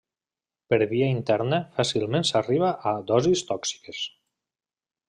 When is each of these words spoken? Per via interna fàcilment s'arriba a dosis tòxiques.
Per 0.73 0.79
via 0.93 1.09
interna 1.17 1.59
fàcilment 1.77 2.27
s'arriba 2.31 2.73
a 2.95 2.95
dosis 3.13 3.47
tòxiques. 3.53 4.05